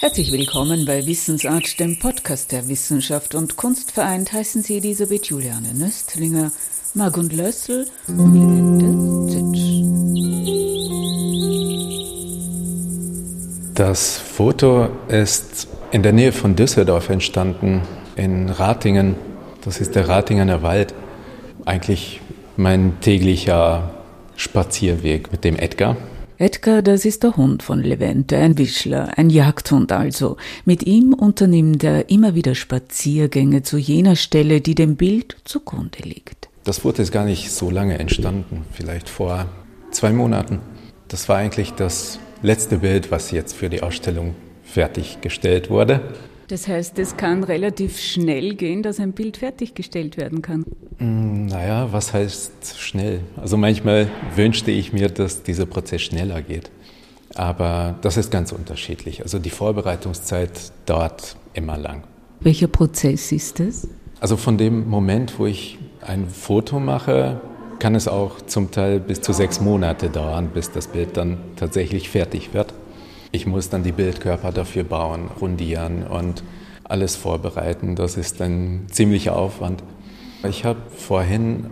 [0.00, 4.32] Herzlich willkommen bei Wissensart, dem Podcast der Wissenschaft und Kunst vereint.
[4.32, 6.52] Heißen Sie Elisabeth Juliane Nöstlinger,
[6.94, 9.60] Margund Lössel und Levente Zitsch.
[13.74, 17.82] Das Foto ist in der Nähe von Düsseldorf entstanden,
[18.16, 19.16] in Ratingen.
[19.62, 20.94] Das ist der Ratingener Wald.
[21.66, 22.22] Eigentlich
[22.56, 23.90] mein täglicher
[24.34, 25.98] Spazierweg mit dem Edgar.
[26.40, 30.38] Edgar, das ist der Hund von Levente, ein Wischler, ein Jagdhund also.
[30.64, 36.48] Mit ihm unternimmt er immer wieder Spaziergänge zu jener Stelle, die dem Bild zugrunde liegt.
[36.64, 39.48] Das Foto ist gar nicht so lange entstanden, vielleicht vor
[39.90, 40.60] zwei Monaten.
[41.08, 46.00] Das war eigentlich das letzte Bild, was jetzt für die Ausstellung fertiggestellt wurde.
[46.50, 50.64] Das heißt, es kann relativ schnell gehen, dass ein Bild fertiggestellt werden kann.
[50.98, 53.20] Mm, naja, was heißt schnell?
[53.36, 56.72] Also manchmal wünschte ich mir, dass dieser Prozess schneller geht.
[57.36, 59.22] Aber das ist ganz unterschiedlich.
[59.22, 62.02] Also die Vorbereitungszeit dauert immer lang.
[62.40, 63.86] Welcher Prozess ist es?
[64.18, 67.40] Also von dem Moment, wo ich ein Foto mache,
[67.78, 72.10] kann es auch zum Teil bis zu sechs Monate dauern, bis das Bild dann tatsächlich
[72.10, 72.74] fertig wird.
[73.32, 76.42] Ich muss dann die Bildkörper dafür bauen, rundieren und
[76.82, 77.94] alles vorbereiten.
[77.94, 79.84] Das ist ein ziemlicher Aufwand.
[80.48, 81.66] Ich habe vorhin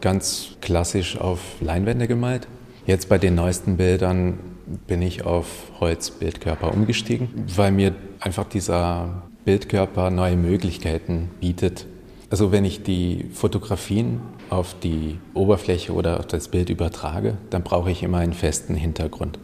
[0.00, 2.46] ganz klassisch auf Leinwände gemalt.
[2.86, 4.38] Jetzt bei den neuesten Bildern
[4.86, 5.46] bin ich auf
[5.80, 11.86] Holzbildkörper umgestiegen, weil mir einfach dieser Bildkörper neue Möglichkeiten bietet.
[12.30, 17.90] Also wenn ich die Fotografien auf die Oberfläche oder auf das Bild übertrage, dann brauche
[17.90, 19.40] ich immer einen festen Hintergrund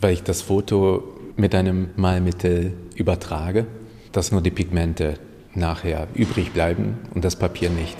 [0.00, 1.02] weil ich das Foto
[1.36, 3.66] mit einem Malmittel übertrage,
[4.12, 5.14] dass nur die Pigmente
[5.54, 7.96] nachher übrig bleiben und das Papier nicht.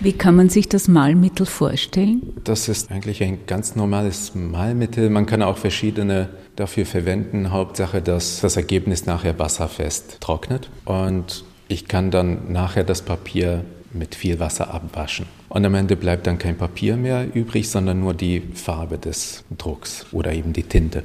[0.00, 2.34] Wie kann man sich das Malmittel vorstellen?
[2.44, 5.08] Das ist eigentlich ein ganz normales Malmittel.
[5.08, 7.50] Man kann auch verschiedene dafür verwenden.
[7.50, 10.68] Hauptsache, dass das Ergebnis nachher wasserfest trocknet.
[10.84, 15.26] Und ich kann dann nachher das Papier mit viel Wasser abwaschen.
[15.48, 20.06] Und am Ende bleibt dann kein Papier mehr übrig, sondern nur die Farbe des Drucks
[20.12, 21.04] oder eben die Tinte.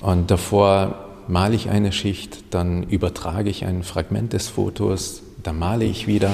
[0.00, 5.84] Und davor male ich eine Schicht, dann übertrage ich ein Fragment des Fotos, dann male
[5.84, 6.32] ich wieder.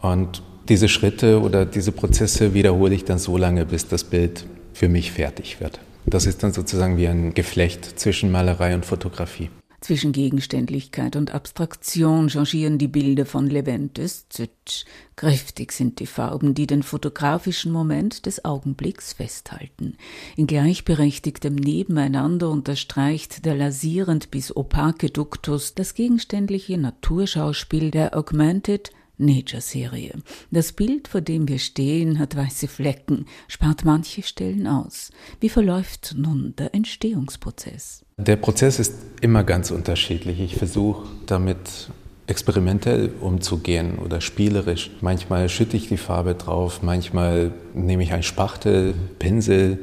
[0.00, 4.88] Und diese Schritte oder diese Prozesse wiederhole ich dann so lange, bis das Bild für
[4.88, 5.80] mich fertig wird.
[6.06, 9.50] Das ist dann sozusagen wie ein Geflecht zwischen Malerei und Fotografie.
[9.82, 14.84] Zwischen Gegenständlichkeit und Abstraktion changieren die Bilder von Leventes Zütsch.
[15.16, 19.96] Kräftig sind die Farben, die den fotografischen Moment des Augenblicks festhalten.
[20.36, 30.14] In gleichberechtigtem Nebeneinander unterstreicht der lasierend bis opake Duktus das gegenständliche Naturschauspiel der Augmented Nature-Serie.
[30.52, 35.10] Das Bild, vor dem wir stehen, hat weiße Flecken, spart manche Stellen aus.
[35.40, 38.04] Wie verläuft nun der Entstehungsprozess?
[38.22, 40.38] Der Prozess ist immer ganz unterschiedlich.
[40.38, 41.90] Ich versuche damit
[42.28, 44.92] experimentell umzugehen oder spielerisch.
[45.00, 49.80] Manchmal schütte ich die Farbe drauf, manchmal nehme ich einen Spachtel, Pinsel.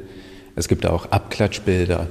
[0.56, 2.06] Es gibt auch Abklatschbilder.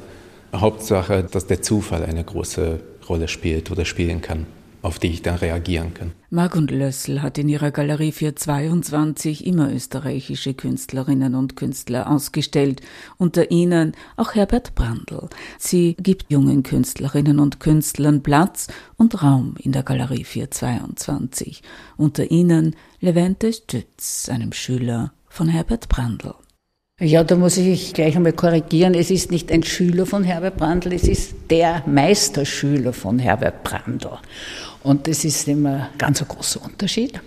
[0.55, 2.79] Hauptsache, dass der Zufall eine große
[3.09, 4.45] Rolle spielt oder spielen kann
[4.81, 6.11] auf die ich dann reagieren kann.
[6.29, 12.81] Margund Lössl hat in ihrer Galerie 422 immer österreichische Künstlerinnen und Künstler ausgestellt,
[13.17, 15.29] unter ihnen auch Herbert Brandl.
[15.57, 21.61] Sie gibt jungen Künstlerinnen und Künstlern Platz und Raum in der Galerie 422,
[21.97, 26.35] unter ihnen Levente Stütz, einem Schüler von Herbert Brandl.
[27.01, 28.93] Ja, da muss ich gleich einmal korrigieren.
[28.93, 34.17] Es ist nicht ein Schüler von Herbert Brandl, es ist der Meisterschüler von Herbert Brandl.
[34.83, 37.21] Und das ist immer ein ganz großer Unterschied.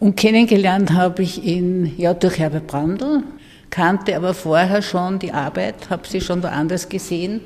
[0.00, 3.22] Und kennengelernt habe ich ihn ja durch Herbert Brandl,
[3.70, 7.40] kannte aber vorher schon die Arbeit, habe sie schon woanders gesehen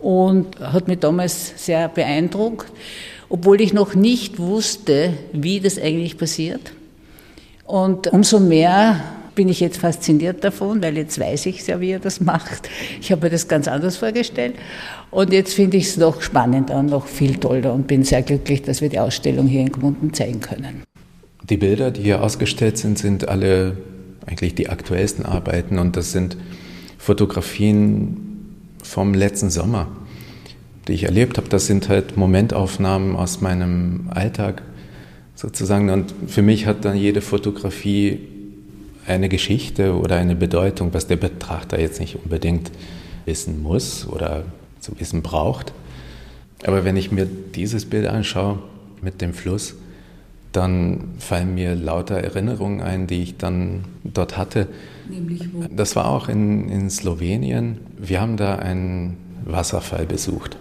[0.00, 2.72] und hat mich damals sehr beeindruckt,
[3.28, 6.72] obwohl ich noch nicht wusste, wie das eigentlich passiert.
[7.66, 9.00] Und umso mehr
[9.36, 12.68] bin ich jetzt fasziniert davon, weil jetzt weiß ich ja, wie er das macht.
[13.00, 14.56] Ich habe mir das ganz anders vorgestellt.
[15.12, 18.62] Und jetzt finde ich es noch spannender und noch viel toller und bin sehr glücklich,
[18.62, 20.82] dass wir die Ausstellung hier in Gmunden zeigen können.
[21.48, 23.76] Die Bilder, die hier ausgestellt sind, sind alle
[24.26, 26.36] eigentlich die aktuellsten Arbeiten und das sind
[26.98, 28.16] Fotografien
[28.82, 29.86] vom letzten Sommer,
[30.88, 31.48] die ich erlebt habe.
[31.48, 34.62] Das sind halt Momentaufnahmen aus meinem Alltag
[35.36, 38.18] sozusagen und für mich hat dann jede Fotografie
[39.06, 42.70] eine Geschichte oder eine Bedeutung, was der Betrachter jetzt nicht unbedingt
[43.24, 44.44] wissen muss oder
[44.80, 45.72] zu wissen braucht.
[46.64, 48.58] Aber wenn ich mir dieses Bild anschaue
[49.02, 49.74] mit dem Fluss,
[50.52, 54.68] dann fallen mir lauter Erinnerungen ein, die ich dann dort hatte.
[55.08, 55.64] Nämlich wo?
[55.70, 57.78] Das war auch in, in Slowenien.
[57.98, 60.56] Wir haben da einen Wasserfall besucht.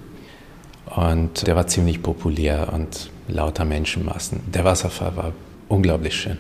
[0.94, 4.42] Und der war ziemlich populär und lauter Menschenmassen.
[4.54, 5.34] Der Wasserfall war
[5.70, 6.38] unglaublich schön.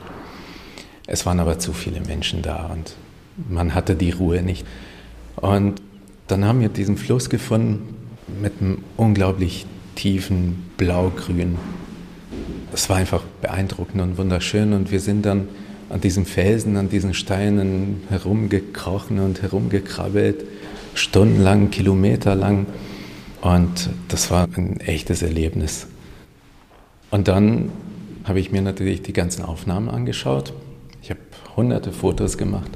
[1.08, 2.96] Es waren aber zu viele Menschen da und
[3.50, 4.66] man hatte die Ruhe nicht.
[5.36, 5.82] Und
[6.28, 7.96] dann haben wir diesen Fluss gefunden
[8.42, 9.66] mit einem unglaublich
[9.96, 11.58] tiefen Blaugrün.
[12.72, 15.48] Das war einfach beeindruckend und wunderschön und wir sind dann
[15.90, 20.46] an diesen Felsen, an diesen Steinen herumgekrochen und herumgekrabbelt,
[20.96, 22.66] stundenlang, kilometerlang.
[23.42, 25.88] Und das war ein echtes Erlebnis.
[27.12, 27.72] Und dann
[28.24, 30.54] habe ich mir natürlich die ganzen Aufnahmen angeschaut.
[31.56, 32.72] Hunderte Fotos gemacht,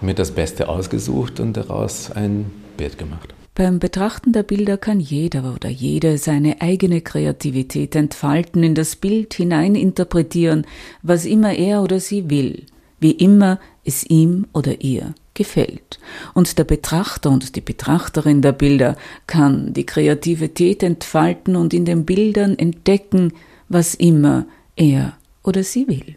[0.00, 3.34] mir das Beste ausgesucht und daraus ein Bild gemacht.
[3.54, 9.34] Beim Betrachten der Bilder kann jeder oder jede seine eigene Kreativität entfalten, in das Bild
[9.34, 10.66] hineininterpretieren,
[11.02, 12.64] was immer er oder sie will,
[13.00, 15.98] wie immer es ihm oder ihr gefällt.
[16.32, 18.96] Und der Betrachter und die Betrachterin der Bilder
[19.26, 23.32] kann die Kreativität entfalten und in den Bildern entdecken,
[23.68, 24.46] was immer
[24.76, 26.16] er oder sie will.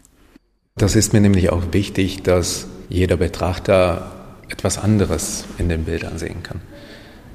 [0.76, 4.10] Das ist mir nämlich auch wichtig, dass jeder Betrachter
[4.48, 6.60] etwas anderes in den Bildern sehen kann.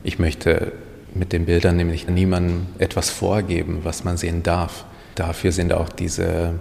[0.03, 0.73] Ich möchte
[1.15, 4.83] mit den Bildern nämlich niemandem etwas vorgeben, was man sehen darf.
[5.15, 6.55] Dafür sind auch diese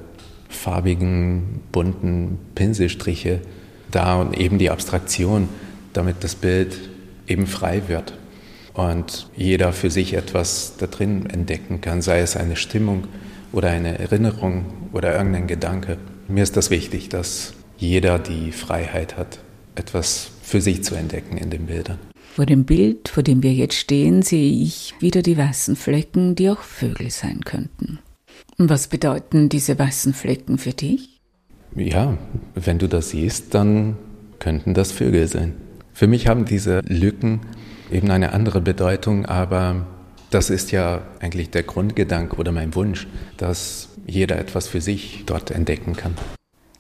[0.49, 3.41] farbigen, bunten Pinselstriche
[3.91, 5.49] da und eben die Abstraktion,
[5.95, 6.79] damit das Bild
[7.27, 8.15] eben frei wird
[8.75, 13.09] und jeder für sich etwas da drin entdecken kann, sei es eine Stimmung
[13.51, 15.99] oder eine Erinnerung oder irgendein Gedanke.
[16.29, 19.39] Mir ist das wichtig, dass jeder die Freiheit hat,
[19.77, 21.99] etwas für sich zu entdecken in den Bildern.
[22.35, 26.51] Vor dem Bild, vor dem wir jetzt stehen, sehe ich wieder die weißen Flecken, die
[26.51, 27.99] auch Vögel sein könnten.
[28.59, 31.19] Was bedeuten diese weißen Flecken für dich?
[31.75, 32.19] Ja,
[32.55, 33.97] wenn du das siehst, dann
[34.39, 35.55] könnten das Vögel sein.
[35.95, 37.41] Für mich haben diese Lücken
[37.91, 39.87] eben eine andere Bedeutung, aber
[40.31, 43.07] das ist ja eigentlich der Grundgedanke oder mein Wunsch,
[43.39, 46.15] dass jeder etwas für sich dort entdecken kann.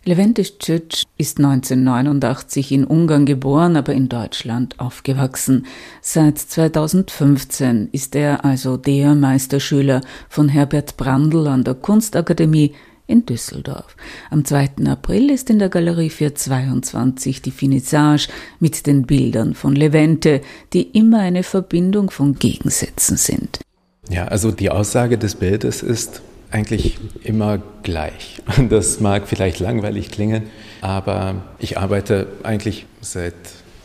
[0.04, 5.66] Leventis Czic ist 1989 in Ungarn geboren, aber in Deutschland aufgewachsen.
[6.00, 12.72] Seit 2015 ist er also der Meisterschüler von Herbert Brandl an der Kunstakademie
[13.06, 13.96] in Düsseldorf.
[14.30, 14.86] Am 2.
[14.86, 18.28] April ist in der Galerie 422 die Finissage
[18.60, 20.40] mit den Bildern von Levente,
[20.72, 23.60] die immer eine Verbindung von Gegensätzen sind.
[24.08, 28.42] Ja, also die Aussage des Bildes ist, eigentlich immer gleich.
[28.68, 30.44] Das mag vielleicht langweilig klingen,
[30.80, 33.34] aber ich arbeite eigentlich seit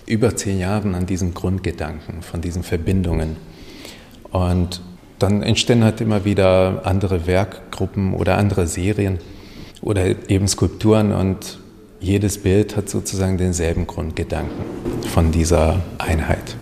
[0.05, 3.37] über zehn Jahren an diesen Grundgedanken, von diesen Verbindungen.
[4.31, 4.81] Und
[5.19, 9.19] dann entstehen halt immer wieder andere Werkgruppen oder andere Serien
[9.81, 11.59] oder eben Skulpturen und
[11.99, 14.65] jedes Bild hat sozusagen denselben Grundgedanken
[15.13, 16.57] von dieser Einheit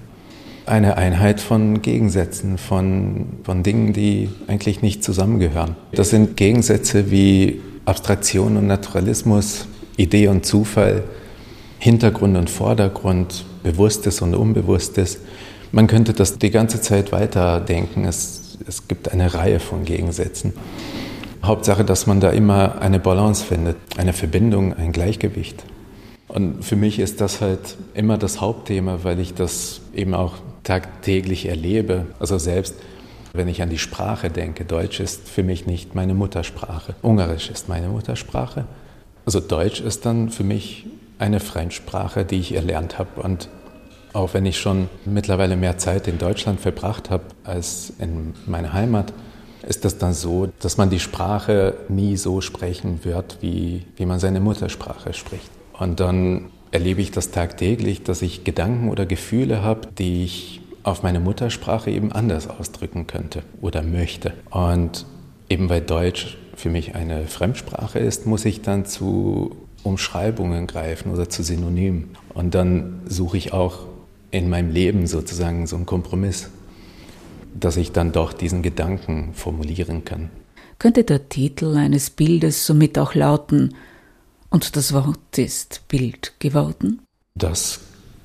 [0.66, 5.76] eine Einheit von Gegensätzen, von, von Dingen, die eigentlich nicht zusammengehören.
[5.92, 9.68] Das sind Gegensätze wie Abstraktion und Naturalismus,
[9.98, 11.04] Idee und Zufall,
[11.80, 15.20] Hintergrund und Vordergrund, Bewusstes und Unbewusstes.
[15.72, 18.06] Man könnte das die ganze Zeit weiterdenken.
[18.06, 20.54] Es, es gibt eine Reihe von Gegensätzen.
[21.44, 25.64] Hauptsache, dass man da immer eine Balance findet, eine Verbindung, ein Gleichgewicht.
[26.28, 31.48] Und für mich ist das halt immer das Hauptthema, weil ich das eben auch tagtäglich
[31.48, 32.06] erlebe.
[32.20, 32.76] Also selbst
[33.34, 36.96] wenn ich an die Sprache denke, Deutsch ist für mich nicht meine Muttersprache.
[37.02, 38.66] Ungarisch ist meine Muttersprache.
[39.26, 40.86] Also Deutsch ist dann für mich
[41.18, 43.22] eine Fremdsprache, die ich erlernt habe.
[43.22, 43.48] Und
[44.14, 49.14] auch wenn ich schon mittlerweile mehr Zeit in Deutschland verbracht habe als in meiner Heimat,
[49.68, 54.20] ist das dann so, dass man die Sprache nie so sprechen wird, wie, wie man
[54.20, 55.50] seine Muttersprache spricht.
[55.74, 61.04] Und dann erlebe ich das tagtäglich, dass ich Gedanken oder Gefühle habe, die ich auf
[61.04, 64.34] meine Muttersprache eben anders ausdrücken könnte oder möchte.
[64.50, 65.06] Und
[65.50, 71.30] eben weil Deutsch für mich eine Fremdsprache ist, muss ich dann zu Umschreibungen greifen oder
[71.30, 72.10] zu Synonymen.
[72.34, 73.88] Und dann suche ich auch
[74.32, 76.50] in meinem Leben sozusagen so einen Kompromiss,
[77.60, 80.30] dass ich dann doch diesen Gedanken formulieren kann.
[80.80, 83.76] Könnte der Titel eines Bildes somit auch lauten,
[84.52, 87.02] und das Wort ist Bild geworden?
[87.34, 87.80] Das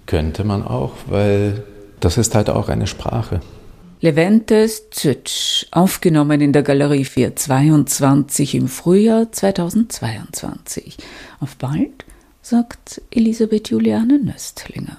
[0.05, 1.65] könnte man auch, weil
[2.01, 3.41] das ist halt auch eine Sprache.
[4.01, 10.99] Leventes Zütsch, aufgenommen in der Galerie 422 im Frühjahr 2022.
[11.41, 12.05] Auf bald,
[12.43, 14.99] sagt Elisabeth Juliane Nöstlinger.